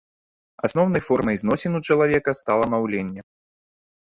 Асноўнай 0.67 1.03
формай 1.09 1.35
зносін 1.41 1.77
у 1.81 1.83
чалавека 1.91 2.35
стала 2.41 2.65
маўленне. 2.73 3.21